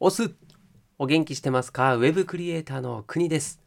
[0.00, 0.30] オス
[0.96, 1.96] お元気してますか？
[1.96, 3.60] ウェブクリエイターの国です。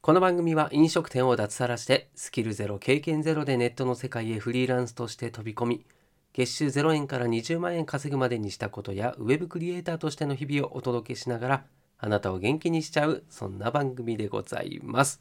[0.00, 5.84] この番組は飲食店を脱サラしてスキルゼロ経験ゼロでネットの世界へフリーランスとして飛び込み
[6.32, 11.64] 月収0円から20万円稼ぐまでにしたことやウェブクリエイターとしての日々をお届けしながら
[11.98, 15.20] あなたを元気にしちゃうそんな番組でございます。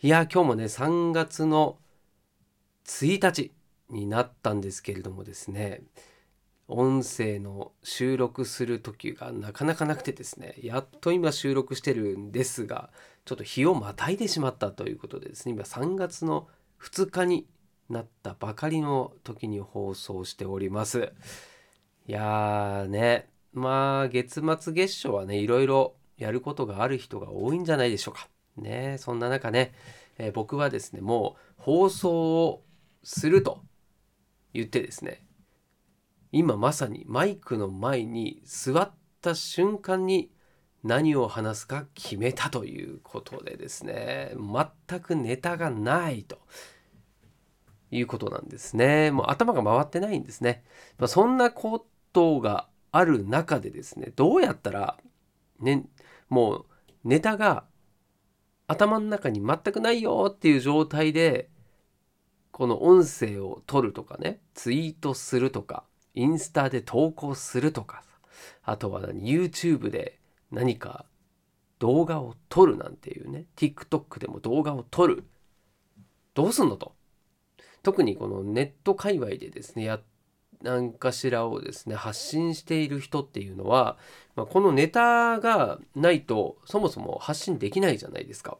[0.00, 1.76] いや今日もね3月の
[2.86, 3.50] 1日
[3.90, 5.82] になったんですけれどもですね
[6.66, 12.90] 音声の収録する時がなかなかなくてですねやっと今収録してるんですが
[13.24, 16.48] ちょっと日をまたいでしまったということでですね今3月の
[16.82, 17.46] 2日に
[17.90, 21.12] なったばかりの時に放送しております。
[22.06, 28.28] いやーねまあ月末月初はねいろいろやることがある人が多いんじゃないでしょうか。
[28.56, 29.74] ねそんな中ね、
[30.18, 32.62] えー、僕はですねもう放送を
[33.02, 33.62] すると
[34.52, 35.23] 言ってですね
[36.36, 38.90] 今まさにマイクの前に座っ
[39.22, 40.32] た瞬間に
[40.82, 44.32] 何を話すか決めたということでですね。
[44.88, 46.40] 全くネタがないと
[47.92, 49.12] いうことなんですね。
[49.12, 50.64] もう頭が回ってないんですね、
[50.98, 54.98] まあ、そんなことがある中でですねどうやったら
[55.60, 55.84] ね
[56.28, 56.66] もう
[57.04, 57.64] ネタが
[58.66, 61.48] 頭の中に全くないよっていう状態で
[62.50, 65.84] この音声を取るとかねツイートするとか
[66.14, 68.02] インスタで投稿するとか
[68.62, 70.18] あとは YouTube で
[70.50, 71.04] 何か
[71.78, 73.44] 動画を撮るなんていうね。
[73.56, 75.24] TikTok でも動画を撮る。
[76.32, 76.94] どうすんのと。
[77.82, 80.00] 特にこのネット界隈でですねや
[80.62, 83.98] 何かしらをですね発信している人っていうのは、
[84.34, 88.56] まあ、このネタがないとそもそも発信できないじゃないですか。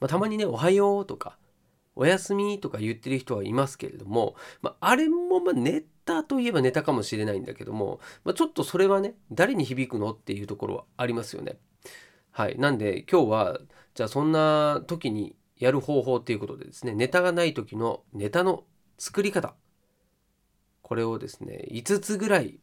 [0.00, 1.38] まあ、たまにね「おはよう」とか
[1.96, 11.58] 「おやすみ」とか言ってる人はいますけれども、まあ、あれもまネタといえばネタかもしれないんだけども、まあ、ちょっとそれはね誰に響くのっていうところはありますよね。
[12.30, 13.60] はい、なんで今日は
[13.94, 18.64] じゃあそんな時にやる方法っていうことでですねネタがない時のネタの
[18.98, 19.54] 作り方
[20.82, 22.58] これをですね5つぐらい、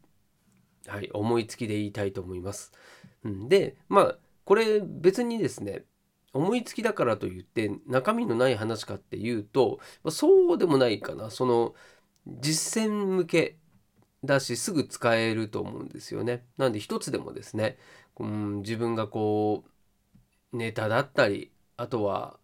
[0.86, 2.72] はい、思いつきで言いたいと思います。
[3.24, 5.84] でまあこれ別にですね
[6.34, 11.74] 思いつきだからといって中身のない話かっていうと、そうでもないかなその
[12.26, 13.56] 実践向け
[14.24, 16.44] だしすぐ使えると思うんですよね。
[16.56, 17.78] なんで一つでもですね、
[18.18, 19.64] うん、自分がこ
[20.52, 22.38] うネタだったりあとは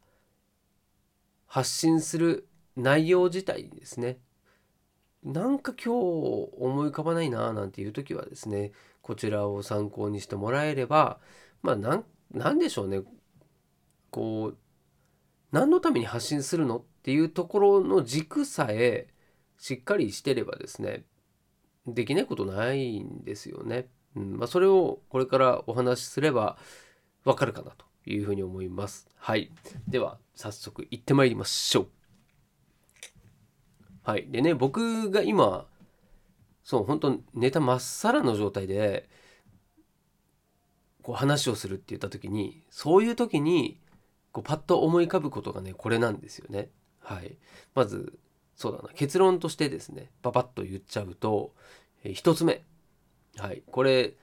[1.46, 4.18] 発信する内容自体にですね
[5.24, 8.72] なんか今日思い浮かばないななんていう時はですね
[9.02, 11.18] こちらを参考にしてもらえれば
[11.62, 13.02] まあなんなんでしょうね
[14.10, 14.58] こう
[15.50, 19.08] 何のために発信するのっていうところの軸さえ
[19.58, 21.04] しっかりしてればですね
[21.86, 23.88] できないことないんですよね。
[24.16, 26.58] うんまあ、それをこれからお話しすれば
[27.24, 29.08] わかるかなというふうに思います。
[29.16, 29.50] はい。
[29.88, 31.88] では早速行ってまいりましょう。
[34.02, 34.28] はい。
[34.30, 35.66] でね僕が今
[36.62, 39.08] そう本当ネタまっさらの状態で
[41.02, 43.80] こう話をするって言った時にそういう時に
[44.32, 46.70] こうパッと思い浮かぶことがねこれなんですよね。
[47.00, 47.38] はい。
[47.74, 48.18] まず
[48.58, 48.88] そうだな。
[48.92, 51.54] 結論としてですねパパッと言っちゃうと、
[52.02, 52.64] えー、1つ目。
[53.36, 53.62] はい。
[53.70, 54.14] これ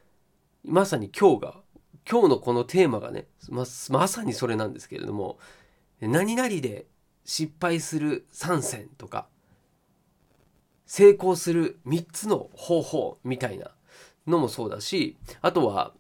[0.65, 1.55] まさに今日が
[2.09, 5.39] 今日のこのテーマがねままさにそれなんですけれども
[6.01, 6.85] 何々で
[7.23, 9.27] 失敗する3選とか
[10.85, 13.71] 成功する3つの方法みたいな
[14.27, 15.93] のもそうだしあとは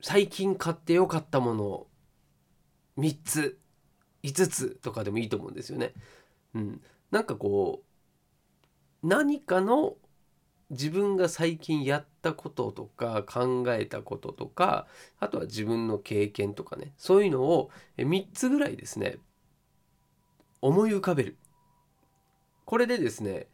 [0.00, 1.86] 最近買ってよかったもの
[2.98, 3.58] 3つ
[4.22, 5.92] 5つとかでもいいと思うんですよね。
[6.58, 6.80] うん、
[7.12, 7.82] なんかこ
[9.02, 9.94] う何かの
[10.70, 14.86] 自分が最近やったこととか考えたこととか
[15.18, 19.16] あとは自分の経験とかねそういうのを3つぐらいですね
[20.60, 21.38] 思い浮かべる。
[22.64, 23.46] これでですね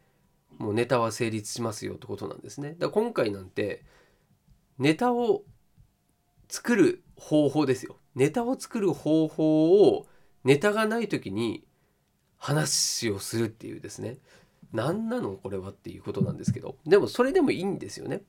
[0.57, 2.75] もうネタは成立しますよってことなんですね。
[2.79, 3.85] だ今回なんて
[4.79, 5.43] ネタを
[6.49, 7.99] 作る方法ですよ。
[8.15, 10.07] ネタを作る方法を
[10.43, 11.63] ネタがない時に
[12.37, 14.17] 話をするっていうですね。
[14.73, 16.75] 何なのこれはっていうことなんですけど。
[16.85, 18.21] でもそれでもいいんですよね、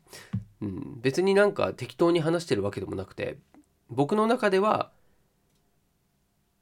[0.62, 3.38] うん、別になんか適当に話してるわけでもなくて
[3.91, 4.91] 僕の中では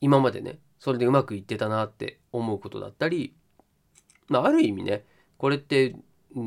[0.01, 3.35] 今までねそれでうまくいってたなって思うことだったり、
[4.29, 5.05] まあ、ある意味ね
[5.39, 5.97] これって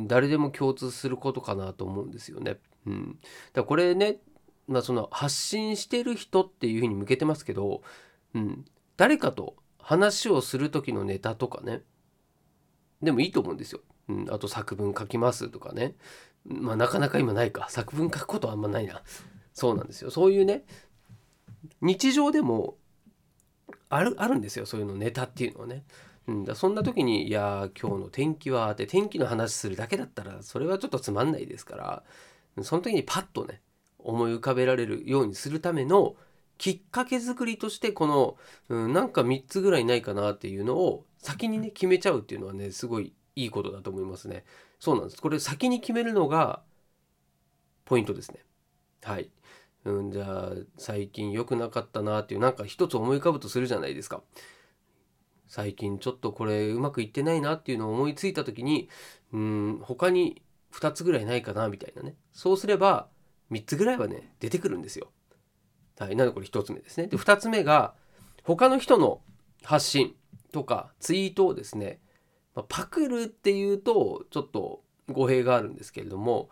[0.07, 2.57] 誰でも共通することかなと思うんですよね。
[2.85, 3.21] うん、だか
[3.61, 4.17] らこれね、
[4.67, 7.81] まあ、その発信してる人っていうふうに向けてますけど、
[8.33, 8.65] うん、
[8.97, 9.55] 誰かと
[9.87, 11.81] 話をする時のネタとかね。
[13.01, 13.79] でもいいと思うんですよ。
[14.09, 15.95] うん、あと作文書きますとかね。
[16.43, 17.67] まあなかなか今ないか。
[17.69, 19.01] 作文書くことはあんまないな。
[19.53, 20.11] そうなんですよ。
[20.11, 20.65] そういうね
[21.79, 22.75] 日常でも
[23.87, 24.65] あるあるんですよ。
[24.65, 25.85] そういうのネタっていうのはね。
[26.27, 31.77] うん、だそんな時に「いや今日の天気は」って天気の話するだけだったらそれはちょっとつまんないですか
[32.57, 33.61] らその時にパッとね
[33.99, 36.17] 思い浮かべられるようにするための
[36.57, 38.37] きっかけ作りとしてこの、
[38.69, 44.43] うん、なんか3つぐらいないかなっていうのを先にね決めちゃうっていうのはねすごいいいことだと思いますね。
[44.79, 45.21] そうなんです。
[45.21, 46.61] これ先に決めるのが
[47.85, 48.43] ポイントですね。
[49.03, 49.29] はい。
[49.85, 54.21] うん、じゃあ最近良くなかったなっていうなんか一つ思い浮かぶとするじゃないですか。
[55.47, 58.89] 最近ちょっとこれうまくいってないなっていうのを思いついた時に
[59.31, 60.41] うん他に
[60.73, 63.07] 2つぐらいないかなみたいなねそうすれば
[63.51, 65.09] 3つぐらいはね出てくるんですよ。
[65.99, 67.07] はい、なのでこれ1つ目ですね。
[67.07, 67.93] で2つ目が
[68.43, 69.21] 他の人の
[69.63, 70.15] 発信
[70.51, 71.99] とかツイートをですね、
[72.55, 76.49] まあ、パクるっていうとちょっと語弊があるんですけれども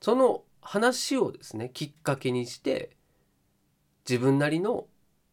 [0.00, 2.96] その話をですねきっかけにして
[4.08, 4.86] 自分なりの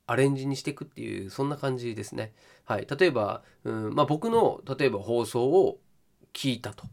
[0.07, 2.33] アレンジにしていくっていうそんな感じですね。
[2.65, 5.77] はい、例えば、うんまあ、僕の例えば放送を
[6.33, 6.85] 聞いたと。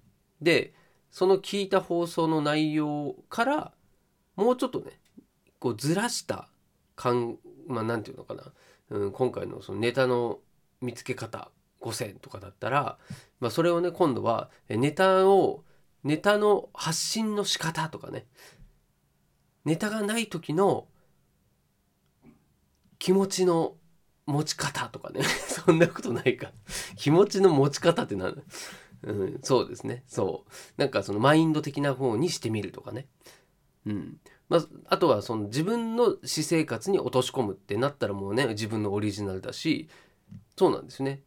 [0.43, 0.75] で
[1.11, 3.73] その聞いた放送の内容から
[4.37, 5.01] もうちょっとね
[5.59, 6.49] こうずらした
[6.95, 8.35] 感まあ何て言うのか
[8.91, 10.39] な、うん、今回のそのネタの
[10.81, 11.51] 見つけ方
[11.81, 12.99] 5選とかだったら、
[13.41, 15.65] まあ、それをね今度はネタを
[16.05, 18.27] ネタの発信の仕方とかね
[19.65, 20.87] ネタがない時の
[22.99, 23.75] 気持ちの
[24.27, 26.53] 持ち方とかね そんなことないか。
[26.97, 28.43] 気持ちの持ち方って何
[29.03, 30.03] うん、そうですね。
[30.09, 30.51] そう。
[30.77, 33.07] なんかそのマインド的な方にしてみるとかね。
[33.87, 34.21] うん。
[34.49, 39.89] まあ、あとはその自分の私生活に落とし込むってなったらもうね自分のオリジナルだし
[40.57, 41.21] そうなんですね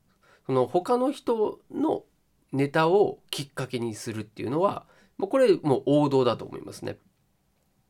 [0.45, 2.03] その他の人の
[2.51, 4.85] ネタをきっかけにするっていうのは
[5.17, 6.97] もうこれもう王道だと思いますね。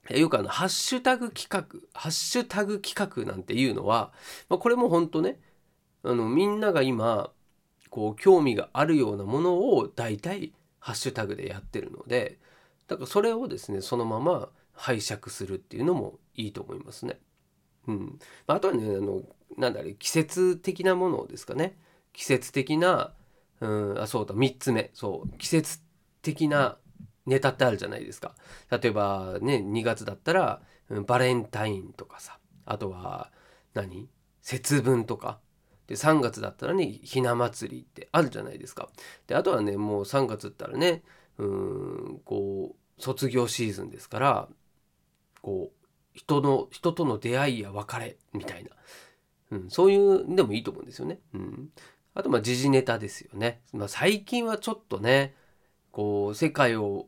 [0.09, 4.11] よくあのハッシュタグ企画ハッシュタグ企画なんていうのは、
[4.49, 5.39] まあ、これも本当ね
[6.03, 7.29] あのみんなが今
[7.91, 12.39] こう興味があるようなものを大体ハッシュタグでやってるので
[12.87, 14.49] だからそれをですねそのまま
[14.79, 17.19] 拝借するっていうのもいいと思いますね。
[17.87, 19.23] うん、あとはねあの
[19.57, 21.77] なんだろう季節的なものですかね。
[22.13, 23.13] 季節的な
[23.59, 24.89] うんあそうだ3つ目。
[24.93, 25.37] そう。
[25.37, 25.79] 季節
[26.21, 26.77] 的な
[27.25, 28.35] ネタってあるじゃないですか。
[28.71, 32.39] 例えばね2月だったら、うん、バレンタインとかさ。
[32.65, 33.31] あとは
[33.73, 34.07] 何？
[34.41, 35.39] 節分とか。
[35.87, 38.87] で3月だったらねひな祭りってあるじゃないですか。
[39.27, 41.03] であとはねもう3月ったらね
[41.37, 44.49] うんこう卒業シーズンですから
[45.41, 48.69] こう人の人との出会いや別れみたいな、
[49.51, 51.19] うん、そういうでもいいと思うんですよね。
[51.33, 51.69] うん、
[52.13, 53.61] あとまあ時事ネタですよね。
[53.73, 55.35] まあ、最近はちょっとね
[55.91, 57.07] こう世界を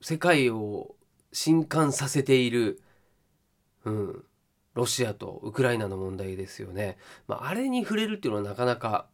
[0.00, 0.94] 世界を
[1.32, 2.80] 震撼させている、
[3.84, 4.24] うん、
[4.74, 6.96] ロシアとウクライナの問題ですよね。
[7.26, 9.06] まあ、あれに触れるっていうのはなかなか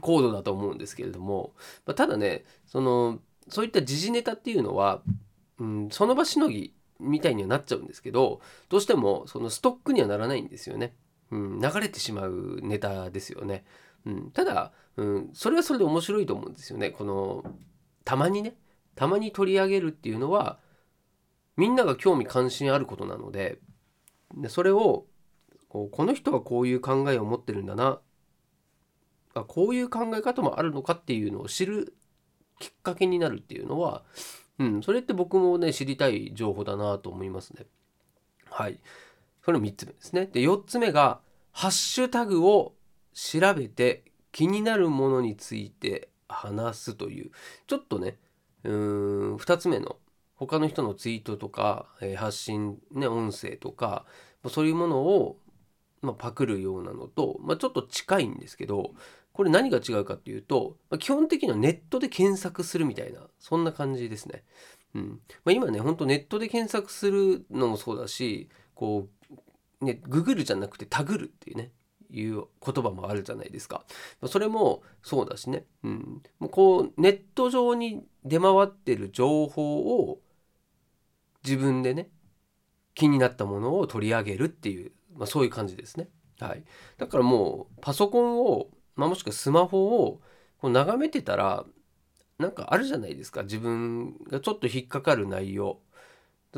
[0.00, 1.54] 高度だと思うんですけれども、
[1.86, 5.02] まあ、ただねそのそういった時事ネタっていうのは、
[5.58, 10.94] うん、その場しのぎみたいにはなっちゃうんですけどどうしてもそのストックにはならないんですよね。
[11.30, 13.64] うん、流れてしまうネタですよね。
[14.04, 16.90] うん、ただ、うん、それはそれで面白いと思うんですよね。
[16.90, 17.44] この
[18.04, 18.56] たまにね
[18.94, 20.58] たまに取り上げるっていうのは
[21.56, 23.58] みんなが興味関心あることなので
[24.34, 25.06] でそれを
[25.68, 28.00] この人はこういう考えを持ってるんだな
[29.34, 31.94] あこういう考え方もあるのかっていうのを知る
[32.58, 34.02] きっかけになるっていうのは
[34.58, 37.66] うん、それって僕もね、知りたい情報だなと思いますね。
[38.50, 38.78] はい。
[39.44, 40.26] それ3つ目ですね。
[40.26, 41.20] で、4つ目が、
[41.52, 42.74] ハッシュタグを
[43.12, 47.30] 調べて気になるものについて話すという、
[47.66, 48.18] ちょっとね、
[48.64, 49.96] うーん、2つ目の
[50.36, 54.04] 他の人のツイートとか、え、発信、ね、音声とか、
[54.48, 55.38] そういうものを、
[56.02, 58.94] まあ、パクるようなのと、まあ、ちょっと近いんですけど、
[59.32, 64.44] これ何が違うかっていうと、まあ、基本的にはネットで検索するみたいなそんな感じですね。
[64.94, 69.08] うんまあ、今ねほんとネットで検索するのもそうだしこ
[69.80, 71.72] うねググるじゃなくてタグるっていうね
[72.10, 73.86] いう言葉もあるじゃないですか。
[74.26, 80.20] それもそうだしね、うん、もうこうネット上に出回ってる情報を
[81.42, 82.10] 自分でね
[82.94, 86.08] 気になったものを取り上げるっていう、まあ、そういう感じですね。
[86.40, 86.64] はい、
[86.98, 90.20] だからもうパソコンをまあ、もしくはスマホを
[90.58, 91.64] こう眺めてたら
[92.38, 95.78] なんかあるじゃないですか自分がちょっと引っかかる内容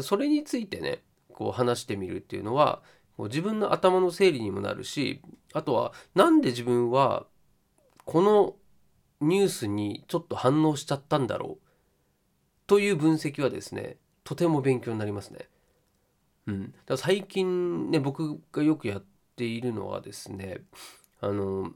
[0.01, 2.83] それについてねこう話してみるっていうのは
[3.17, 5.21] もう自分の頭の整理にもなるし
[5.53, 7.27] あとは何で自分は
[8.05, 8.57] この
[9.21, 11.67] ニュースにちょっと反応しちゃったんだろう
[12.67, 15.49] という分析はですねとても勉強になりますね。
[16.47, 19.05] うん、だ最近ね僕がよくやっ
[19.37, 20.63] ているのはですね
[21.21, 21.73] あの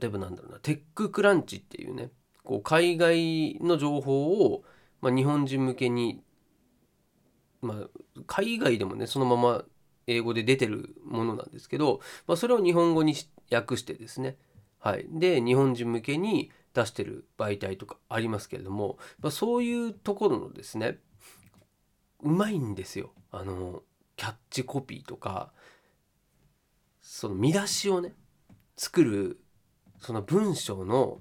[0.00, 2.10] 例えばなんだろうなテッククランチっていうね
[2.42, 4.64] こう海外の情報を、
[5.00, 6.22] まあ、日本人向けに、
[7.62, 9.64] まあ、海外でもねそのまま
[10.06, 13.14] 英語で出てるものなんですけど、まあ、それを日本語に
[13.50, 14.36] 訳してですね、
[14.78, 20.98] はい、で日本人向けに出してる媒体とかありますけれども、まあ、そういうところのですね
[22.24, 23.82] うまいんですよあの
[24.16, 25.52] キャッチコピーとか
[27.00, 28.14] その見出しをね
[28.76, 29.40] 作る
[30.00, 31.20] その文章の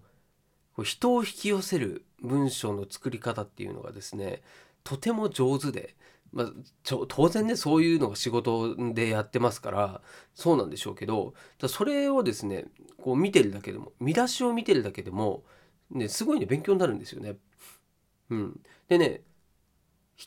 [0.84, 4.42] 人を引き寄せる文章の作り方っていうのがですね
[4.84, 5.96] とても上手で、
[6.32, 6.48] まあ、
[7.08, 10.02] 当然ねそういうのが仕事でやってますから
[10.34, 11.34] そうなんでしょうけど
[11.68, 12.66] それをですね
[12.98, 15.44] こう見てるだけでも見出しを見てるだけでも、
[15.92, 17.36] ね、すごいね勉強になるんですよね。
[18.30, 19.22] うん、でね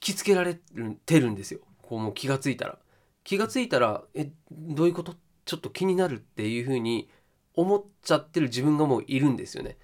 [0.00, 2.79] きつけられてるんですよこうもう気がついたら。
[3.25, 5.15] 気がついたらえどういうこと？
[5.45, 7.09] ちょっと気になるっていうふうに
[7.55, 9.79] 思っちゃってる自分がもういるんですよね。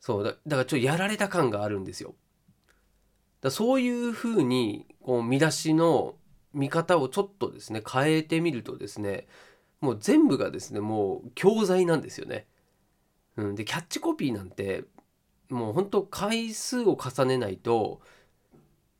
[0.00, 2.14] そうだだからちょっとやられた感があるんですよ。
[3.40, 6.14] だそういうふうにこう見出しの
[6.54, 9.26] 見方をちょっとですね変えてみるとですね
[9.80, 12.46] もう全部がですねもう教材なんですよね。
[13.36, 14.84] うん、でキャッチコピーなんて
[15.50, 18.00] もう本当回数を重ねないと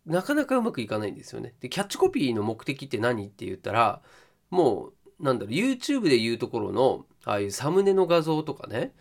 [0.07, 1.55] なかなかうまくいかないんですよね。
[1.61, 4.03] でキャッチコピーの目的って何って言ったら
[4.51, 8.93] もうなんだろう YouTube で言うところのああいうサムネの画像とかね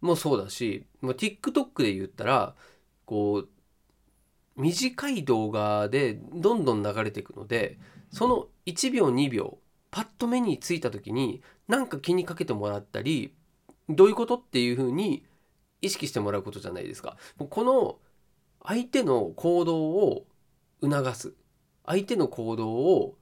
[0.00, 2.54] もそうだし、まあ、TikTok で言ったら
[3.06, 3.44] こ
[4.56, 7.78] う短い動画でどんどん流れていくので
[8.12, 9.58] その1秒2秒
[9.90, 13.34] パッと目についた時に何か気にかけてもらったり
[13.88, 15.24] どういうことっていうふうに
[15.82, 17.16] 意識してもらうことじゃないですか。
[17.38, 17.98] この
[18.62, 20.26] 相手の行動を
[20.82, 21.34] 促す。
[21.86, 23.16] 相手の行動を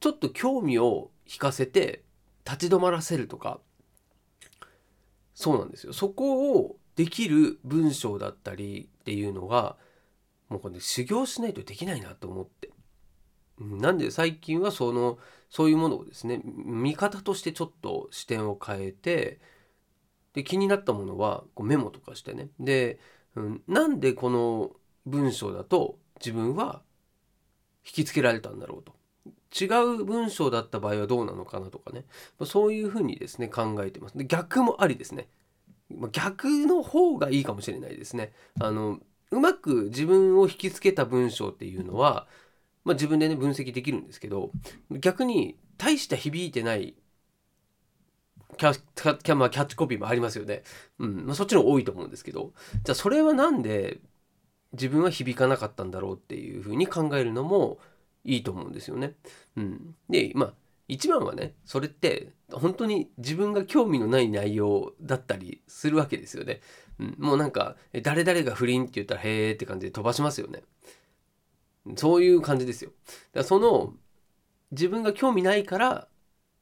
[0.00, 2.04] ちょっと興味を引かせて
[2.44, 3.60] 立ち止まらせるとか。
[5.34, 5.92] そうなんですよ。
[5.92, 9.76] そこをできる文章だったりっていうのが
[10.48, 12.70] もうこれ、ね、修行しないとできないなと思って。
[13.58, 15.18] なんで最近はその
[15.48, 19.40] そういうものをですね見方としてちょっと視点を変えて
[20.32, 22.48] で気になったものはこうメモとかしてね。
[22.58, 22.98] で、
[23.36, 24.72] うん、なんでこの
[25.06, 26.82] 文章だと自分は
[27.84, 28.94] 引きつけられたんだろうと。
[29.54, 29.66] 違
[30.00, 32.04] う文章だった場合はどうなのかなとかね。
[32.44, 34.16] そういうふうにですね考えてます。
[34.16, 35.28] で逆もありですね。
[36.10, 38.32] 逆の方がいいかもしれないですね。
[38.60, 38.98] あの
[39.30, 42.26] うまく自分を引きつけた文章っていうのは、
[42.84, 44.52] まあ、自分でね分析できるんですけど
[44.90, 46.94] 逆に大して響いてない
[48.56, 50.62] キャキャ,、まあ、キャッチコピーもありますよね、
[50.98, 52.52] うんまあ、そっちの多いと思うんですけど
[52.84, 54.00] じゃあそれは何で
[54.72, 57.78] 自分は響かなかったんだろうっていうふうに考えるのも
[58.24, 59.14] いいと思うんですよね。
[59.56, 60.52] うん、でまあ
[60.88, 66.60] 一番はねそれって本当に自分が興味のない内容だったりするわけですよね。
[66.98, 70.62] うん、もうなんか誰々が不倫って言ったらへーって感じで飛ばしますよね。
[71.96, 72.90] そういう感じですよ。
[73.00, 73.94] だからその
[74.70, 76.08] 自分が興味ないから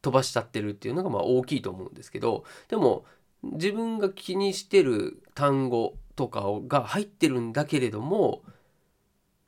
[0.03, 3.05] 飛ばしちゃってるっていうのがまあ大きいと思うんですけどでも
[3.43, 8.43] 自分が気にしてる単語とかが入ってるんだけれども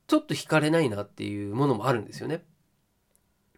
[0.07, 2.45] ちょっと惹かれないなっていうものもあるんですよね。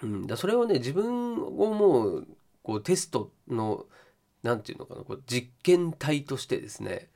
[0.03, 2.29] うん、だそれをね自分をもう
[2.63, 3.87] こうテストの
[4.43, 7.09] 何て言うのかなこう実験体としてですね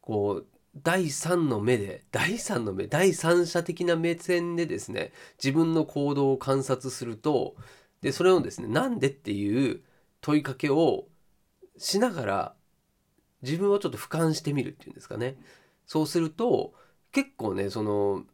[0.00, 0.46] こう
[0.82, 5.12] 第三の目で第三の目第三者的な目線でですね
[5.42, 7.56] 自分の行動を観察すると
[8.02, 9.80] でそれをですねなんでっていう
[10.20, 11.06] 問いかけを
[11.76, 12.54] しながら
[13.42, 15.36] 自分をちょっと俯瞰してみるっていうんですかね
[15.86, 16.74] そうすると
[17.12, 18.24] 結構ねその、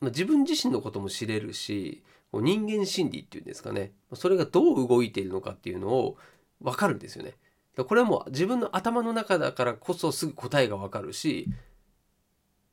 [0.00, 2.02] まあ、自分自身のことも知れるし
[2.32, 6.16] 人間心理っていうんですかねそれがどう動いているのかっていうのを
[6.60, 7.34] 分かるんですよね。
[7.76, 11.46] これはもう自分の頭の中だからこそすぐ答えが分かるし、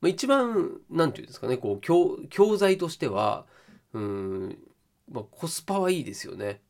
[0.02, 3.46] まあ、一番何て言うんですかねこう教教材としては
[3.94, 4.58] うん、
[5.10, 6.60] まあ、コスパはいいですよね。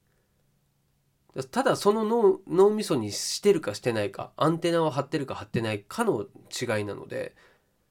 [1.50, 7.36] ただその脳脳みそにしてるかしてないかアンテナを張ってるか張ってないかの違いなので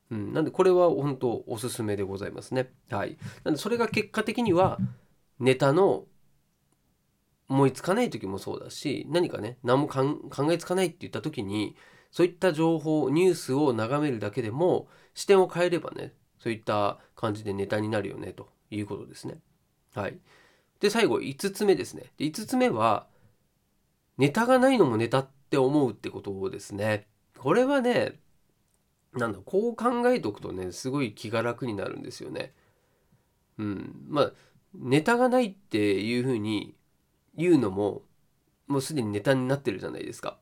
[0.10, 2.72] うん、なんでこれは本当おすすめでございますね。
[2.89, 3.18] はい。
[3.44, 4.80] なんでそれが結果的には
[5.39, 6.06] ネタの
[7.50, 11.75] 思いつかない時もそうだし何かね何も考えつかないって言った時に
[12.12, 19.38] そういった情報ニュースを眺めるだけでも視点を変えればねそういった感じでネタになるよねということですね。
[19.94, 20.17] はい。
[20.79, 22.03] で最後5つ目ですね。
[22.17, 23.08] で5つ目は
[24.17, 27.08] ネタがないのもネタって思うってことですね。
[27.38, 28.20] これはね
[29.13, 32.53] なんだこう考えとくとねすごい気が楽になるんですよね。
[33.58, 34.32] うん、まあ
[34.74, 36.75] ネタがないっていうふうに
[37.36, 38.03] 言うのも
[38.67, 40.38] もうすでにネタになってるじゃないですか。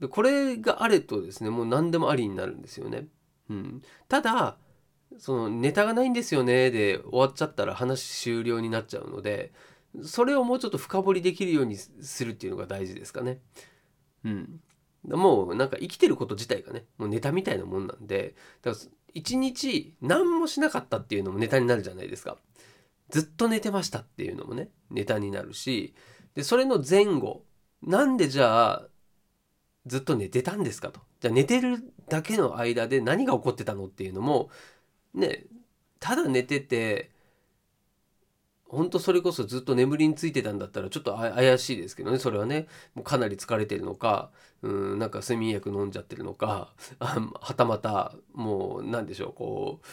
[0.00, 3.06] でこれがあれとですねもう何でもありになるんですよね。
[3.50, 4.56] うん、ただ
[5.18, 9.52] そのネタがないんですよねで終わっちゃったら話終了になっちゃうので
[10.02, 13.40] それをもうちょっと深掘りできるようにするっていうのが大事ですかね。
[14.24, 14.60] うん。
[15.04, 22.38] もうなんか生きてること自体がねもうネタみたいなもんなんでだから一日何もしなかったっていうのもネタになるじゃないですか。
[23.10, 25.94] ずっと寝てましたっていうのもねネタになるし
[26.34, 27.44] でそれの前後
[27.82, 28.88] なんでじゃあ
[29.86, 34.48] ずっと寝てたんですかとじゃあ寝てるだけの間で何が起こってたのっていうのも
[35.14, 35.44] ね
[36.00, 37.10] ただ寝てて
[38.72, 44.30] 本当それこそずっと眠りについてたんだったらちょっと怪しいですけどねそれはねもうかなり疲れてるのか
[44.62, 49.86] うんなんか睡眠薬飲んじゃってるのかはたまたもう何でしょうこう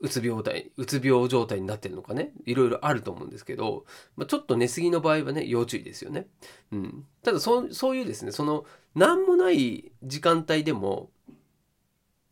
[0.00, 3.84] うつ病態うつ病状態になってるのかねいろいろあると思うんですけど、
[4.16, 6.26] まあ、ちょっと寝過ぎの場合はね要注意ですよね。
[6.72, 11.10] うん、ただそそういうですねその何もない時間帯でも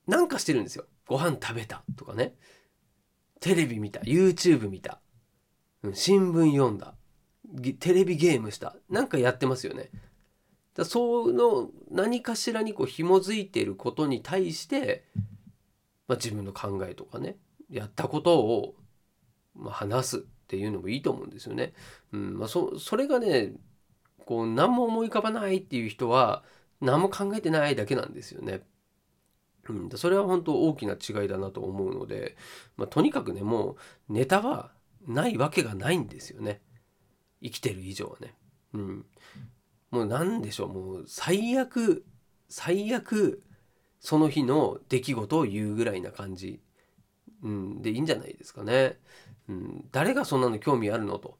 [0.07, 0.85] なんかしてるんですよ。
[1.07, 2.35] ご飯食べたとかね
[3.41, 5.01] テレビ見た YouTube 見た
[5.93, 6.95] 新聞読んだ
[7.79, 9.91] テレビゲームしたなんかやってますよね。
[10.75, 15.05] だその何かしらにこう紐づいていることに対して、
[16.09, 17.37] まあ、自分の考えとかね
[17.71, 18.75] やったことを、
[19.55, 21.75] まあ、話すっていうのもいいと思うんですよね。
[22.13, 23.53] うんまあそ、それがね
[24.25, 26.43] こう何も思い浮かばないっていう人は
[26.81, 28.63] 何も考えてないだけなんですよね。
[29.73, 32.37] うん、それは本当大きな違いだなと思うので、
[32.77, 33.77] まあ、とにかくねも
[34.09, 34.73] うネタは
[35.07, 36.61] ないわけがないんですよね。
[37.43, 38.35] 生きてる以上はね。
[38.73, 39.07] うん、
[39.91, 40.69] もう何でしょう。
[40.69, 42.05] もう最悪
[42.49, 43.43] 最悪
[44.01, 46.61] その日の出来事を言うぐらいな感じ、
[47.43, 48.99] うん、でいいんじゃないですかね。
[49.49, 51.39] うん、誰がそんなの興味あるのと。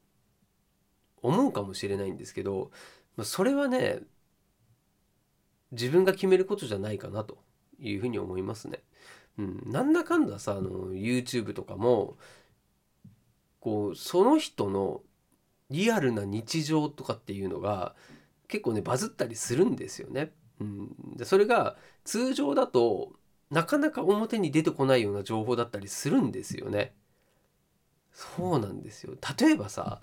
[1.25, 2.71] 思うかもしれないんですけど
[3.17, 3.99] まあそれはね
[5.71, 7.39] 自分が決めることじゃないかなと。
[7.79, 8.83] いうふうに思いますね。
[9.37, 12.17] うん、なんだかんださあの YouTube とかも
[13.59, 15.01] こうその人の
[15.69, 17.95] リアルな日常とかっていうのが
[18.47, 20.31] 結構ねバズったりするんですよね。
[20.61, 23.13] うん、でそれが通常だと
[23.49, 26.93] なかなか表に出てこないような情報だったりするんですよね。
[28.13, 29.15] そうなんですよ。
[29.37, 30.01] 例えばさ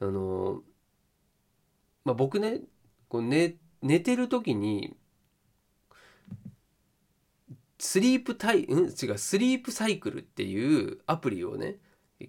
[0.00, 0.62] あの、
[2.04, 2.62] まあ、僕ね
[3.08, 4.96] こう寝寝てる時に
[7.80, 8.84] スリープタイ、うん？
[8.84, 11.78] 違う、スリープサイクルっていうアプリをね、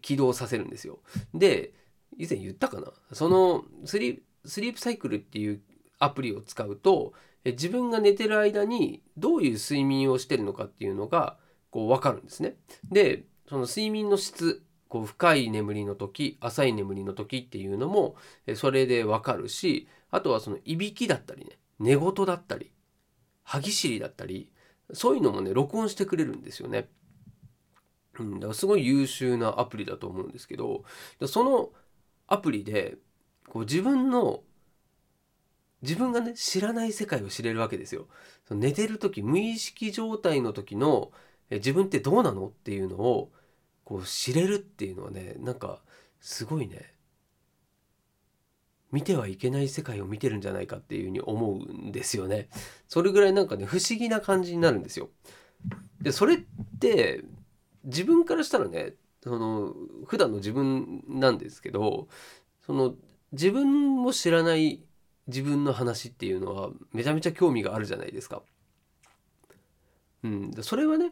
[0.01, 0.99] 起動させるんですよ。
[1.33, 1.73] で
[2.17, 2.87] 以前言ったかな？
[3.13, 5.61] そのスリープサイクルっていう
[5.99, 11.37] アプリを使うと自分が寝てる間にどういう睡眠をしてるのかっていうのが
[11.69, 12.55] こう分かるんですね。
[12.89, 18.15] でその睡眠の質こう深い眠りの時浅い眠りの時っていうのも
[18.55, 22.71] それで分かるしあとはそのいびきだったりね寝言だったり
[23.43, 24.49] 歯ぎしりだったり
[24.93, 26.89] そういうのもね録音してくれるんですよね。
[28.19, 30.83] うん、だからすごい優秀なアプリだと思うんですけど
[31.27, 31.69] その
[32.27, 32.97] アプリで
[33.47, 34.41] こう自分の
[35.81, 38.07] 自分がね知らない世界を知れるわけですよ。
[38.47, 41.11] その寝てる時無意識状態の時の
[41.51, 43.31] え自分ってどうなのっていうのを
[43.83, 45.81] こう知れるっていうのはねなんか
[46.19, 46.95] すごいね
[48.91, 52.49] 見てはいけない世界を見てるんじゃないかっていうふうに思うんですよね。
[52.87, 55.09] それぐらいなんかね不思議な感じになるんですよ。
[56.01, 56.37] でそれっ
[56.79, 57.23] て
[57.83, 59.73] 自分からしたらねその
[60.05, 62.07] 普段の自分なんですけど
[62.65, 62.95] その
[63.31, 64.83] 自分も知らない
[65.27, 68.41] 自分の話っていうのはめちゃめちゃ興味があるじゃないですか。
[70.23, 71.11] うん、それはね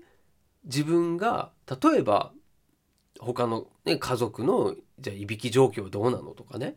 [0.65, 2.31] 自分が例えば
[3.19, 6.75] 他の、ね、家族のじゃあいびき状況どうなのとかね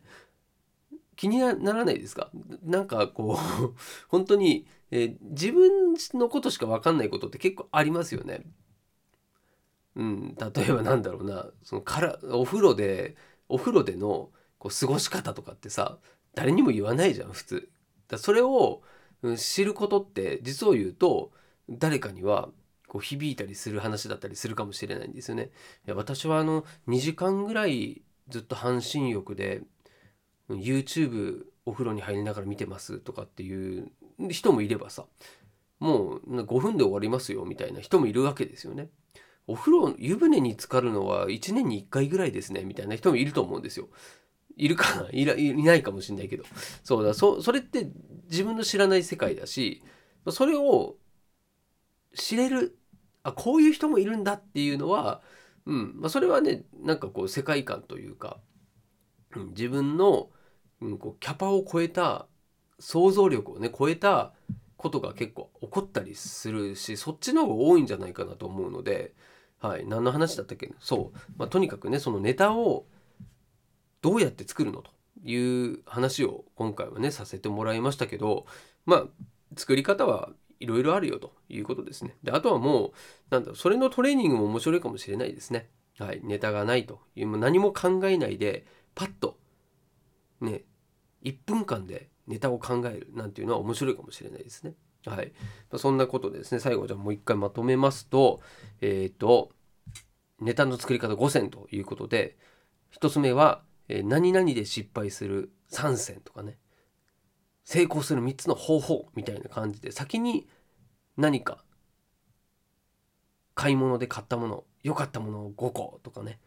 [1.17, 2.31] 気にならないですか？
[2.63, 3.75] なんかこう
[4.09, 8.45] 本当に、えー、自分のことしか分かんないことって結構ありますよね。
[9.95, 13.17] うん、例えばなんだろうなそのからお風呂で
[13.49, 15.99] お風呂でのこう過ごし方とかってさ
[16.35, 17.69] 誰にも言わないじゃん普通。
[18.09, 18.83] だそれを
[19.37, 21.33] 知ることって実を言うと
[21.69, 22.51] 誰かには
[22.89, 25.51] こう響いたりする話だったりするかもしれないんですよね。
[25.87, 29.63] いや私はあの2時間ぐらいずっと半身浴で
[30.49, 33.91] YouTube お風呂に入りながら見てますとかっていう
[34.31, 35.05] 人もいればさ
[35.79, 38.89] もう5分で終わりますよみたいな人もいるわけですよね。
[39.47, 43.89] お風呂湯船に浸かるのは1年に1回ぐらいですねみたいな人もいると思うんですよ。
[44.57, 45.09] いるかな？
[45.11, 45.25] い
[45.65, 46.45] ないかもしれないけど
[46.85, 47.89] そうだそれって
[48.31, 49.83] 自分の知らない世界だし
[50.31, 50.97] それを
[52.15, 52.79] 知れる
[53.23, 55.23] あこういう人もいるんだっていうのは、
[55.67, 58.39] うんまあ、それはねなんかこう世界観というか、
[59.41, 60.31] 自分の、
[60.81, 62.27] うん、こうキャパを超えた
[62.79, 64.33] 想像力をね超えた
[64.77, 69.15] ことが結構起こったりするしそっちの方が多いんじゃないかなと思うので、
[69.61, 70.73] はい、何の話だったっけ？
[70.81, 72.87] そう、まあ、とにかくねそのネタを
[74.01, 74.91] どうやって作るのと
[75.25, 78.47] いう話を今回はねさせてもらいましたけど
[78.85, 79.05] まあ
[79.57, 82.17] 作り方はいろいろあるよということですね。
[82.25, 82.93] であとはもう
[83.31, 85.69] なんだろうそれのトレーニングも面白いかもしれないですね。
[85.99, 89.39] はい、ネタがないというもう何も考えないでパッと
[90.41, 90.63] ね
[91.25, 94.75] 1分間でネタを考えるなんていうのは面白いかもしれないですね。
[95.07, 95.33] はい、
[95.77, 98.41] そんなことでですね最後じゃあもう一回まとめますと
[98.81, 99.51] えっ、ー、と
[100.41, 102.37] ネタの作り方5選ということで
[103.01, 106.59] 1つ目は、えー、何々で失敗する3選とかね
[107.65, 110.47] 成功する3つの方法みたいな感じで先に
[111.17, 111.65] 何か
[113.55, 116.39] 買い物で買ったもの良かったものを5個とかね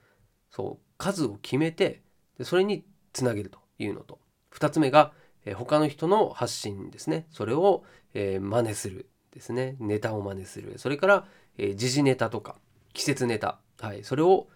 [0.49, 2.04] そう数を決めて
[2.37, 4.19] でそれにつなげるというのと。
[4.53, 5.11] 2つ目が、
[5.45, 7.27] え、他の人の発信ですね。
[7.29, 9.75] それを、えー、真似するですね。
[9.79, 10.77] ネタを真似する。
[10.77, 12.55] それから、えー、時事ネタとか
[12.93, 14.47] 季節ネタ、はい、それを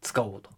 [0.00, 0.50] 使おうと。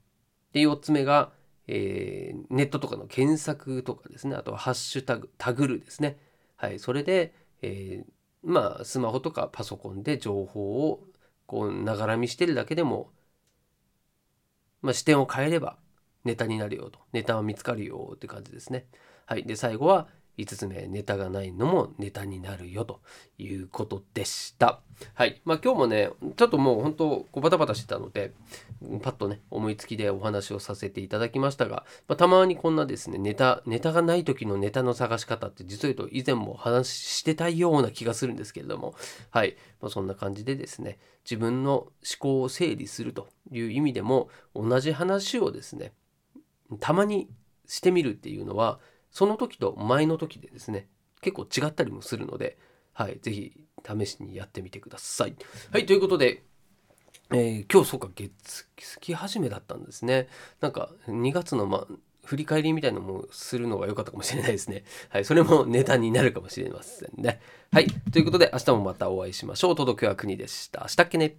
[0.53, 1.33] で4つ目が、
[1.67, 4.37] えー、ネットとかの検索とかですね。
[4.37, 6.19] あとはハッシュタグタグるですね。
[6.57, 6.79] はい。
[6.79, 11.05] それで、えー、まあスマホとかパソコンで情報を
[11.47, 13.11] こうながら見してるだけでも、
[14.83, 15.79] まあ、視点を変えれば
[16.25, 16.99] ネタになるよと。
[17.13, 18.87] ネタは見つかるよって感じですね。
[19.27, 19.45] はい。
[19.45, 20.09] で最後は
[20.39, 23.01] 5つ目ネタがないのもネタになるよと
[23.39, 24.81] いうことでした。
[25.15, 25.41] はい。
[25.45, 28.33] まあ今日もねちょっともう本当こうバタバタしてたので
[29.03, 38.95] パッとね思いつきでお話をさせていただきましたが、まあ、たまにこんなですねネタネタがない時のネタの探し方って実を言うと以前も話してたような気がするんですけれども。
[39.31, 45.93] はい、まあ、そんな感じでですね自分の思考を整理するという意味でも同じ話をですね
[46.81, 47.29] たまに
[47.67, 50.89] してみるっていうのはその時と前の時でですね
[51.21, 52.59] 結構違ったりもするので、
[52.93, 55.35] はい、ぜひ試しにやってみてください。
[55.73, 56.43] はい、ということで、
[57.31, 60.29] えー、今日そうか月月始めだったんですね。
[60.61, 61.87] なんか2月の、ま、
[62.25, 64.85] 振り返りみたいなのもするのが良かったかもしれないですね。
[65.09, 67.41] はい、それもネタになるかもしれませんね。
[67.73, 69.75] はい、ということで明日もまたお会いしましょう。
[69.75, 70.89] 届けは国でした。
[70.89, 71.37] したっけね